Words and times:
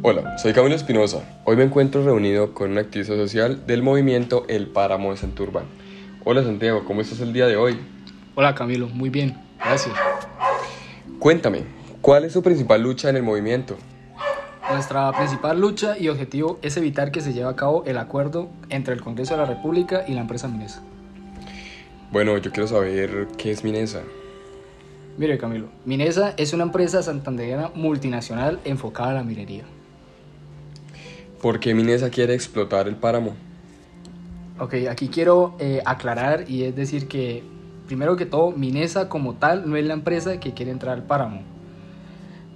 Hola, 0.00 0.38
soy 0.38 0.52
Camilo 0.52 0.76
Espinosa. 0.76 1.24
Hoy 1.44 1.56
me 1.56 1.64
encuentro 1.64 2.04
reunido 2.04 2.54
con 2.54 2.70
un 2.70 2.78
activista 2.78 3.16
social 3.16 3.66
del 3.66 3.82
movimiento 3.82 4.44
El 4.48 4.68
Páramo 4.68 5.10
de 5.10 5.16
Santurbán. 5.16 5.64
Hola 6.24 6.44
Santiago, 6.44 6.84
¿cómo 6.84 7.00
estás 7.00 7.18
el 7.18 7.32
día 7.32 7.48
de 7.48 7.56
hoy? 7.56 7.76
Hola 8.36 8.54
Camilo, 8.54 8.86
muy 8.88 9.10
bien, 9.10 9.36
gracias. 9.58 9.96
Cuéntame, 11.18 11.64
¿cuál 12.00 12.24
es 12.24 12.32
su 12.32 12.44
principal 12.44 12.80
lucha 12.80 13.10
en 13.10 13.16
el 13.16 13.24
movimiento? 13.24 13.76
Nuestra 14.70 15.10
principal 15.10 15.60
lucha 15.60 15.98
y 15.98 16.08
objetivo 16.08 16.60
es 16.62 16.76
evitar 16.76 17.10
que 17.10 17.20
se 17.20 17.32
lleve 17.32 17.48
a 17.48 17.56
cabo 17.56 17.82
el 17.84 17.98
acuerdo 17.98 18.50
entre 18.68 18.94
el 18.94 19.00
Congreso 19.00 19.34
de 19.34 19.40
la 19.40 19.46
República 19.46 20.04
y 20.06 20.14
la 20.14 20.20
empresa 20.20 20.46
Minesa. 20.46 20.80
Bueno, 22.12 22.38
yo 22.38 22.52
quiero 22.52 22.68
saber 22.68 23.26
qué 23.36 23.50
es 23.50 23.64
Minesa. 23.64 24.02
Mire 25.16 25.38
Camilo, 25.38 25.66
Minesa 25.84 26.34
es 26.36 26.52
una 26.52 26.62
empresa 26.62 27.02
santandereana 27.02 27.72
multinacional 27.74 28.60
enfocada 28.64 29.10
a 29.10 29.14
la 29.14 29.24
minería. 29.24 29.64
¿Por 31.40 31.60
qué 31.60 31.72
Minesa 31.72 32.10
quiere 32.10 32.34
explotar 32.34 32.88
el 32.88 32.96
páramo? 32.96 33.34
Ok, 34.58 34.74
aquí 34.90 35.08
quiero 35.08 35.54
eh, 35.60 35.80
aclarar 35.84 36.50
y 36.50 36.64
es 36.64 36.74
decir 36.74 37.06
que, 37.06 37.44
primero 37.86 38.16
que 38.16 38.26
todo, 38.26 38.50
Minesa 38.50 39.08
como 39.08 39.34
tal 39.34 39.70
no 39.70 39.76
es 39.76 39.86
la 39.86 39.94
empresa 39.94 40.40
que 40.40 40.52
quiere 40.52 40.72
entrar 40.72 40.94
al 40.94 41.04
páramo. 41.04 41.42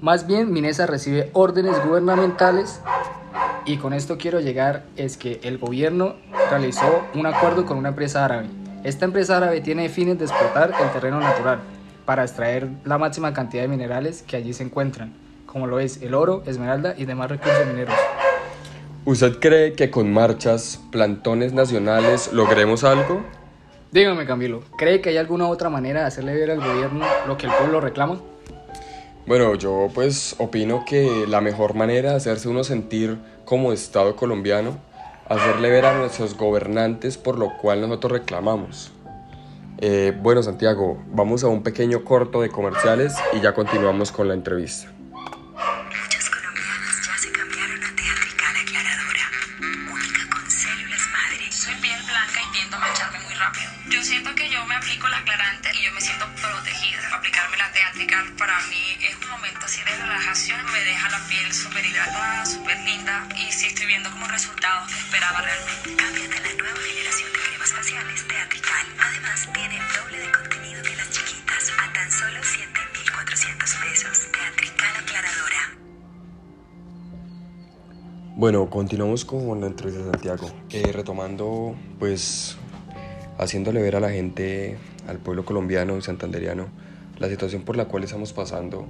Más 0.00 0.26
bien, 0.26 0.52
Minesa 0.52 0.86
recibe 0.86 1.30
órdenes 1.32 1.74
gubernamentales 1.84 2.80
y 3.66 3.76
con 3.76 3.92
esto 3.92 4.18
quiero 4.18 4.40
llegar 4.40 4.84
es 4.96 5.16
que 5.16 5.38
el 5.44 5.58
gobierno 5.58 6.16
realizó 6.50 7.04
un 7.14 7.26
acuerdo 7.26 7.64
con 7.64 7.78
una 7.78 7.90
empresa 7.90 8.24
árabe. 8.24 8.48
Esta 8.82 9.04
empresa 9.04 9.36
árabe 9.36 9.60
tiene 9.60 9.88
fines 9.90 10.18
de 10.18 10.24
explotar 10.24 10.72
el 10.82 10.90
terreno 10.90 11.20
natural 11.20 11.60
para 12.04 12.24
extraer 12.24 12.68
la 12.84 12.98
máxima 12.98 13.32
cantidad 13.32 13.62
de 13.62 13.68
minerales 13.68 14.24
que 14.24 14.36
allí 14.36 14.52
se 14.52 14.64
encuentran, 14.64 15.12
como 15.46 15.68
lo 15.68 15.78
es 15.78 16.02
el 16.02 16.14
oro, 16.14 16.42
esmeralda 16.46 16.96
y 16.98 17.04
demás 17.04 17.30
recursos 17.30 17.64
mineros. 17.68 17.94
¿Usted 19.04 19.40
cree 19.40 19.72
que 19.72 19.90
con 19.90 20.12
marchas, 20.12 20.80
plantones 20.92 21.52
nacionales 21.52 22.32
logremos 22.32 22.84
algo? 22.84 23.24
Dígame 23.90 24.26
Camilo, 24.26 24.62
¿cree 24.78 25.00
que 25.00 25.08
hay 25.08 25.16
alguna 25.16 25.48
otra 25.48 25.68
manera 25.68 26.02
de 26.02 26.06
hacerle 26.06 26.36
ver 26.36 26.52
al 26.52 26.60
gobierno 26.60 27.04
lo 27.26 27.36
que 27.36 27.46
el 27.46 27.52
pueblo 27.52 27.80
reclama? 27.80 28.20
Bueno, 29.26 29.56
yo 29.56 29.88
pues 29.92 30.36
opino 30.38 30.84
que 30.86 31.26
la 31.26 31.40
mejor 31.40 31.74
manera 31.74 32.10
de 32.10 32.16
hacerse 32.16 32.48
uno 32.48 32.62
sentir 32.62 33.18
como 33.44 33.72
Estado 33.72 34.14
colombiano, 34.14 34.78
hacerle 35.28 35.70
ver 35.70 35.84
a 35.84 35.98
nuestros 35.98 36.36
gobernantes 36.36 37.18
por 37.18 37.40
lo 37.40 37.56
cual 37.58 37.80
nosotros 37.80 38.12
reclamamos. 38.12 38.92
Eh, 39.78 40.16
bueno, 40.22 40.44
Santiago, 40.44 41.02
vamos 41.08 41.42
a 41.42 41.48
un 41.48 41.64
pequeño 41.64 42.04
corto 42.04 42.40
de 42.40 42.50
comerciales 42.50 43.16
y 43.32 43.40
ya 43.40 43.52
continuamos 43.52 44.12
con 44.12 44.28
la 44.28 44.34
entrevista. 44.34 44.92
Yo 53.88 54.02
siento 54.02 54.34
que 54.34 54.48
yo 54.48 54.64
me 54.66 54.74
aplico 54.74 55.08
la 55.08 55.18
aclarante 55.18 55.70
y 55.74 55.84
yo 55.84 55.92
me 55.92 56.00
siento 56.00 56.26
protegida. 56.34 57.16
Aplicarme 57.16 57.56
la 57.56 57.70
teatrical 57.72 58.32
para 58.38 58.58
mí 58.68 58.96
es 59.00 59.16
un 59.16 59.30
momento 59.30 59.66
así 59.66 59.82
de 59.82 59.96
relajación. 59.96 60.64
Me 60.72 60.80
deja 60.84 61.10
la 61.10 61.18
piel 61.28 61.52
súper 61.52 61.84
hidratada, 61.84 62.46
súper 62.46 62.78
linda 62.80 63.28
y 63.36 63.52
sí 63.52 63.66
estoy 63.66 63.86
viendo 63.86 64.10
como 64.10 64.26
resultados 64.28 64.90
que 64.90 64.98
esperaba 64.98 65.42
realmente. 65.42 65.96
Cámbiate 65.96 66.40
la 66.40 66.62
nueva 66.62 66.80
generación 66.80 67.32
de 67.32 67.38
cremas 67.38 67.72
faciales 67.72 68.28
Teatrical. 68.28 68.86
Además, 68.98 69.48
tiene 69.52 69.76
el 69.76 69.88
doble 69.92 70.18
de 70.18 70.32
contenido 70.32 70.82
que 70.82 70.96
las 70.96 71.10
chiquitas 71.10 71.72
a 71.78 71.92
tan 71.92 72.10
solo 72.10 72.40
7,400 72.42 73.74
pesos. 73.74 74.32
Teatrical 74.32 74.96
Aclaradora. 74.96 75.82
Bueno, 78.34 78.70
continuamos 78.70 79.24
con 79.24 79.60
la 79.60 79.66
entrevista 79.66 80.02
de 80.02 80.10
Santiago. 80.10 80.50
Eh, 80.70 80.90
retomando, 80.92 81.76
pues, 81.98 82.56
haciéndole 83.42 83.82
ver 83.82 83.96
a 83.96 84.00
la 84.00 84.10
gente, 84.10 84.76
al 85.08 85.18
pueblo 85.18 85.44
colombiano 85.44 85.96
y 85.96 86.02
santanderiano, 86.02 86.68
la 87.18 87.28
situación 87.28 87.62
por 87.62 87.76
la 87.76 87.86
cual 87.86 88.04
estamos 88.04 88.32
pasando, 88.32 88.86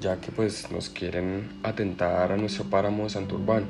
ya 0.00 0.20
que 0.20 0.32
pues 0.32 0.70
nos 0.70 0.88
quieren 0.88 1.48
atentar 1.62 2.32
a 2.32 2.36
nuestro 2.36 2.64
páramo 2.64 3.04
de 3.04 3.10
Santurbán. 3.10 3.64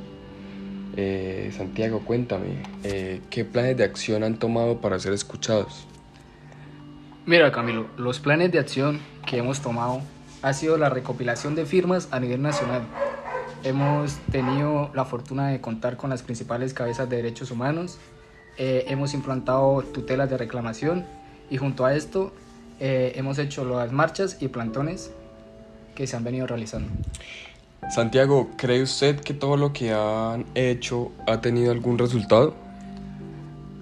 Eh, 0.96 1.52
Santiago, 1.56 2.00
cuéntame, 2.04 2.62
eh, 2.84 3.20
¿qué 3.30 3.44
planes 3.44 3.76
de 3.76 3.84
acción 3.84 4.24
han 4.24 4.38
tomado 4.38 4.80
para 4.80 4.98
ser 4.98 5.12
escuchados? 5.12 5.86
Mira 7.26 7.52
Camilo, 7.52 7.86
los 7.96 8.18
planes 8.18 8.50
de 8.50 8.58
acción 8.58 8.98
que 9.26 9.38
hemos 9.38 9.60
tomado 9.60 10.00
ha 10.42 10.52
sido 10.52 10.78
la 10.78 10.88
recopilación 10.88 11.54
de 11.54 11.66
firmas 11.66 12.08
a 12.10 12.18
nivel 12.18 12.42
nacional. 12.42 12.82
Hemos 13.62 14.14
tenido 14.32 14.90
la 14.94 15.04
fortuna 15.04 15.48
de 15.48 15.60
contar 15.60 15.96
con 15.96 16.10
las 16.10 16.22
principales 16.22 16.72
cabezas 16.72 17.08
de 17.10 17.16
derechos 17.16 17.50
humanos, 17.50 17.98
eh, 18.58 18.84
hemos 18.88 19.14
implantado 19.14 19.82
tutelas 19.82 20.28
de 20.30 20.36
reclamación 20.36 21.04
y 21.50 21.56
junto 21.56 21.84
a 21.84 21.94
esto 21.94 22.32
eh, 22.78 23.12
hemos 23.16 23.38
hecho 23.38 23.64
las 23.64 23.92
marchas 23.92 24.38
y 24.40 24.48
plantones 24.48 25.10
que 25.94 26.06
se 26.06 26.16
han 26.16 26.24
venido 26.24 26.46
realizando. 26.46 26.88
Santiago, 27.90 28.50
¿cree 28.56 28.82
usted 28.82 29.20
que 29.20 29.34
todo 29.34 29.56
lo 29.56 29.72
que 29.72 29.92
han 29.92 30.46
hecho 30.54 31.10
ha 31.26 31.40
tenido 31.40 31.72
algún 31.72 31.98
resultado? 31.98 32.54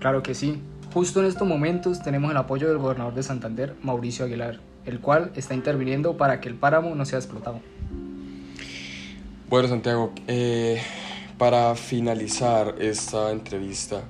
Claro 0.01 0.23
que 0.23 0.35
sí. 0.35 0.63
Justo 0.93 1.21
en 1.21 1.27
estos 1.27 1.47
momentos 1.47 2.03
tenemos 2.03 2.31
el 2.31 2.37
apoyo 2.37 2.69
del 2.69 2.79
gobernador 2.79 3.15
de 3.15 3.23
Santander, 3.23 3.75
Mauricio 3.83 4.25
Aguilar, 4.25 4.61
el 4.87 5.01
cual 5.01 5.33
está 5.37 5.55
interviniendo 5.55 6.17
para 6.17 6.41
que 6.41 6.49
el 6.49 6.55
páramo 6.55 6.95
no 6.95 7.05
sea 7.05 7.19
explotado. 7.19 7.61
Bueno, 9.51 9.69
Santiago, 9.69 10.13
eh, 10.27 10.81
para 11.37 11.75
finalizar 11.75 12.75
esta 12.81 13.31
entrevista, 13.31 14.03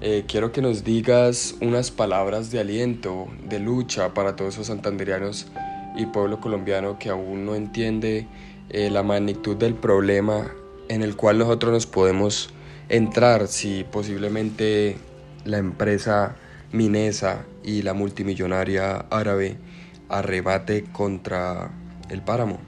eh, 0.00 0.24
quiero 0.28 0.52
que 0.52 0.60
nos 0.60 0.84
digas 0.84 1.56
unas 1.60 1.90
palabras 1.90 2.50
de 2.50 2.60
aliento, 2.60 3.28
de 3.48 3.58
lucha 3.58 4.12
para 4.12 4.36
todos 4.36 4.54
esos 4.54 4.66
santanderianos 4.66 5.46
y 5.96 6.06
pueblo 6.06 6.40
colombiano 6.40 6.98
que 6.98 7.08
aún 7.08 7.46
no 7.46 7.54
entiende 7.54 8.26
eh, 8.68 8.90
la 8.90 9.02
magnitud 9.02 9.56
del 9.56 9.74
problema 9.74 10.52
en 10.88 11.02
el 11.02 11.16
cual 11.16 11.38
nosotros 11.38 11.72
nos 11.72 11.86
podemos 11.86 12.50
entrar 12.88 13.48
si 13.48 13.84
posiblemente 13.84 14.98
la 15.44 15.58
empresa 15.58 16.36
minesa 16.72 17.46
y 17.64 17.82
la 17.82 17.94
multimillonaria 17.94 19.06
árabe 19.10 19.56
arrebate 20.08 20.84
contra 20.92 21.70
el 22.10 22.20
páramo. 22.20 22.58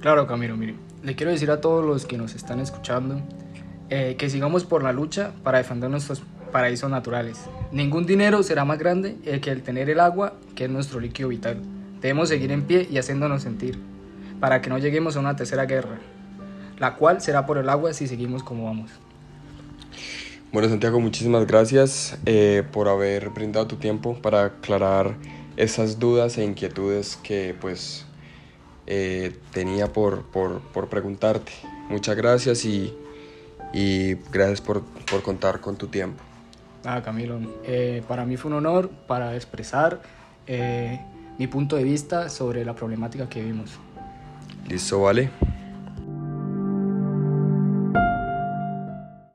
Claro, 0.00 0.26
Camilo, 0.26 0.56
mire, 0.56 0.74
le 1.02 1.14
quiero 1.14 1.30
decir 1.30 1.50
a 1.50 1.60
todos 1.60 1.84
los 1.84 2.06
que 2.06 2.18
nos 2.18 2.34
están 2.34 2.58
escuchando 2.58 3.22
eh, 3.94 4.16
que 4.16 4.30
sigamos 4.30 4.64
por 4.64 4.82
la 4.82 4.90
lucha 4.90 5.32
para 5.42 5.58
defender 5.58 5.90
nuestros 5.90 6.22
paraísos 6.50 6.88
naturales. 6.88 7.38
Ningún 7.72 8.06
dinero 8.06 8.42
será 8.42 8.64
más 8.64 8.78
grande 8.78 9.18
eh, 9.26 9.38
que 9.40 9.50
el 9.50 9.62
tener 9.62 9.90
el 9.90 10.00
agua, 10.00 10.32
que 10.54 10.64
es 10.64 10.70
nuestro 10.70 10.98
líquido 10.98 11.28
vital. 11.28 11.60
Debemos 12.00 12.30
seguir 12.30 12.52
en 12.52 12.62
pie 12.62 12.88
y 12.90 12.96
haciéndonos 12.96 13.42
sentir, 13.42 13.78
para 14.40 14.62
que 14.62 14.70
no 14.70 14.78
lleguemos 14.78 15.16
a 15.16 15.20
una 15.20 15.36
tercera 15.36 15.66
guerra, 15.66 15.98
la 16.78 16.94
cual 16.96 17.20
será 17.20 17.44
por 17.44 17.58
el 17.58 17.68
agua 17.68 17.92
si 17.92 18.06
seguimos 18.06 18.42
como 18.42 18.64
vamos. 18.64 18.90
Bueno, 20.54 20.70
Santiago, 20.70 20.98
muchísimas 20.98 21.46
gracias 21.46 22.18
eh, 22.24 22.62
por 22.72 22.88
haber 22.88 23.28
brindado 23.28 23.66
tu 23.66 23.76
tiempo 23.76 24.16
para 24.22 24.46
aclarar 24.46 25.16
esas 25.58 25.98
dudas 25.98 26.38
e 26.38 26.44
inquietudes 26.44 27.16
que 27.22 27.54
pues 27.60 28.06
tenía 29.52 29.92
por, 29.92 30.22
por, 30.22 30.62
por, 30.72 30.88
preguntarte. 30.88 31.52
Muchas 31.90 32.16
gracias 32.16 32.64
y, 32.64 32.94
y 33.72 34.14
gracias 34.30 34.60
por, 34.60 34.82
por, 34.82 35.22
contar 35.22 35.60
con 35.60 35.76
tu 35.76 35.86
tiempo. 35.86 36.22
Ah, 36.84 37.02
Camilo, 37.02 37.40
eh, 37.64 38.02
para 38.08 38.24
mí 38.24 38.36
fue 38.36 38.50
un 38.50 38.58
honor 38.58 38.90
para 39.06 39.34
expresar 39.34 40.02
eh, 40.46 41.00
mi 41.38 41.46
punto 41.46 41.76
de 41.76 41.84
vista 41.84 42.28
sobre 42.28 42.64
la 42.64 42.74
problemática 42.74 43.28
que 43.28 43.42
vimos. 43.42 43.78
Listo, 44.68 45.00
vale. 45.00 45.30